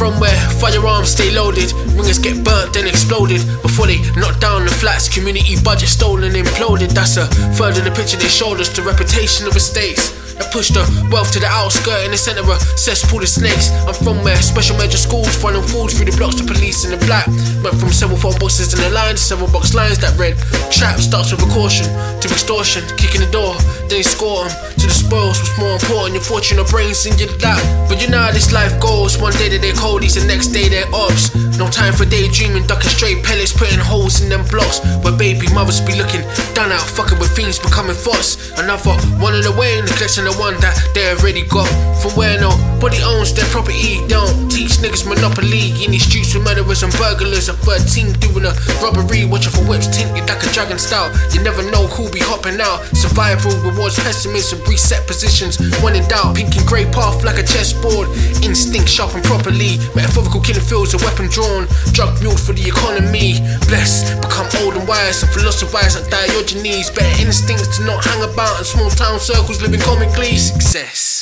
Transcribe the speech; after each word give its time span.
from 0.00 0.18
where 0.18 0.40
firearms 0.56 1.10
stay 1.10 1.30
loaded, 1.30 1.70
ringers 1.92 2.18
get 2.18 2.42
burnt 2.42 2.72
then 2.72 2.86
exploded 2.88 3.44
before 3.60 3.86
they 3.86 4.00
knock 4.16 4.40
down 4.40 4.64
the 4.64 4.70
flats. 4.70 5.12
Community 5.12 5.60
budget 5.60 5.90
stolen, 5.90 6.32
imploded. 6.32 6.88
That's 6.96 7.18
a 7.18 7.26
third 7.60 7.76
of 7.76 7.84
the 7.84 7.90
picture 7.90 8.16
they 8.16 8.32
showed 8.32 8.60
us. 8.60 8.70
The 8.74 8.80
reputation 8.80 9.46
of 9.46 9.54
estates 9.54 10.08
that 10.40 10.48
push 10.56 10.72
the 10.72 10.80
wealth 11.12 11.36
to 11.36 11.40
the 11.40 11.52
outskirts 11.52 12.08
in 12.08 12.12
the 12.12 12.16
center 12.16 12.40
of 12.40 12.56
cesspool 12.80 13.20
of 13.20 13.28
snakes. 13.28 13.68
I'm 13.84 13.92
from 13.92 14.24
where 14.24 14.40
special 14.40 14.74
measure 14.80 14.96
schools 14.96 15.36
running 15.44 15.60
fools 15.68 15.92
through 15.92 16.08
the 16.08 16.16
blocks, 16.16 16.40
the 16.40 16.48
police 16.48 16.88
in 16.88 16.96
the 16.96 17.02
black. 17.04 17.28
From 17.80 17.92
several 17.92 18.18
phone 18.20 18.38
boxes 18.38 18.74
in 18.74 18.80
the 18.80 18.90
line 18.90 19.16
several 19.16 19.50
box 19.50 19.72
lines 19.72 19.98
that 19.98 20.12
read 20.18 20.36
trap 20.70 21.00
starts 21.00 21.32
with 21.32 21.40
a 21.40 21.48
caution 21.48 21.88
to 22.20 22.28
extortion, 22.28 22.84
kicking 22.96 23.24
the 23.24 23.30
door, 23.32 23.56
then 23.88 24.00
they 24.00 24.02
score 24.02 24.44
'em 24.44 24.52
to 24.76 24.86
the 24.86 24.92
spoils. 24.92 25.40
What's 25.40 25.56
more 25.58 25.74
important, 25.80 26.14
your 26.14 26.22
fortune 26.22 26.58
or 26.60 26.68
brains 26.68 27.06
in 27.06 27.16
your 27.16 27.32
lap. 27.40 27.58
But 27.88 28.00
you 28.02 28.08
know 28.08 28.20
how 28.20 28.32
this 28.32 28.52
life 28.52 28.78
goes. 28.80 29.16
One 29.16 29.32
day 29.40 29.48
they're 29.48 29.72
coldies, 29.72 30.14
the 30.14 30.24
next 30.24 30.48
day 30.48 30.68
they're 30.68 30.88
ops. 30.94 31.34
No 31.56 31.68
time 31.68 31.92
for 31.92 32.04
daydreaming, 32.04 32.66
ducking 32.66 32.90
straight 32.90 33.22
pellets, 33.24 33.52
putting 33.52 33.80
holes 33.80 34.20
in 34.20 34.28
them 34.28 34.44
blocks. 34.52 34.80
Where 35.02 35.12
baby 35.12 35.48
mothers 35.48 35.80
be 35.80 35.94
looking 35.96 36.22
down 36.54 36.72
out, 36.72 36.84
fucking 36.84 37.18
with 37.18 37.32
fiends, 37.34 37.58
becoming 37.58 37.96
thoughts. 37.96 38.36
Another 38.56 38.92
one 39.24 39.34
in 39.34 39.42
the 39.42 39.52
way, 39.52 39.80
neglecting 39.80 40.24
the 40.24 40.32
one 40.36 40.56
that 40.60 40.76
they 40.94 41.08
already 41.12 41.42
got. 41.42 41.68
From 42.00 42.12
where 42.12 42.38
nobody 42.38 43.00
owns 43.02 43.32
their 43.32 43.46
property, 43.46 44.00
don't 44.08 44.50
teach 44.50 44.78
niggas 44.84 45.06
monopoly. 45.06 45.84
In 45.84 45.90
these 45.92 46.04
streets 46.04 46.34
with 46.34 46.44
murderers 46.44 46.82
and 46.82 46.92
burglars. 46.96 47.48
At 47.70 47.86
13 47.86 48.18
doing 48.18 48.46
a 48.46 48.52
robbery, 48.82 49.24
watching 49.24 49.54
for 49.54 49.62
whips 49.62 49.86
tinted 49.86 50.26
like 50.26 50.42
a 50.42 50.50
dragon 50.50 50.78
style. 50.78 51.06
You 51.30 51.42
never 51.42 51.62
know 51.70 51.86
who'll 51.86 52.10
be 52.10 52.18
hopping 52.18 52.58
out. 52.58 52.82
Survival 52.98 53.54
rewards 53.62 53.94
pessimism, 53.94 54.58
reset 54.66 55.06
positions. 55.06 55.54
When 55.78 55.94
in 55.94 56.02
doubt, 56.08 56.34
pink 56.34 56.56
and 56.56 56.66
grey 56.66 56.84
path 56.90 57.22
like 57.22 57.38
a 57.38 57.46
chessboard. 57.46 58.10
Instinct 58.42 58.88
sharpened 58.88 59.22
properly. 59.22 59.78
Metaphorical 59.94 60.40
killing 60.40 60.66
fields, 60.66 60.94
a 60.94 60.98
weapon 60.98 61.30
drawn. 61.30 61.70
Drug 61.94 62.10
mule 62.18 62.36
for 62.36 62.52
the 62.52 62.66
economy. 62.66 63.38
Blessed, 63.70 64.18
become 64.18 64.50
old 64.66 64.74
and 64.74 64.88
wise 64.88 65.22
and 65.22 65.30
philosophize 65.30 65.94
like 65.94 66.10
Diogenes. 66.10 66.90
Better 66.90 67.22
instincts 67.22 67.78
to 67.78 67.84
not 67.86 68.02
hang 68.04 68.22
about 68.26 68.58
in 68.58 68.64
small 68.64 68.90
town 68.90 69.20
circles, 69.20 69.62
living 69.62 69.80
comically. 69.80 70.34
Success. 70.34 71.19